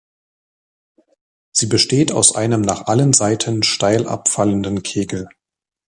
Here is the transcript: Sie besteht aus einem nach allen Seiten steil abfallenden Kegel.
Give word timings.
Sie 1.51 1.67
besteht 1.67 2.11
aus 2.11 2.33
einem 2.33 2.61
nach 2.61 2.87
allen 2.87 3.13
Seiten 3.13 3.61
steil 3.61 4.07
abfallenden 4.07 4.81
Kegel. 4.81 5.29